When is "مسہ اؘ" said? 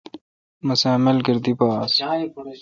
0.65-1.03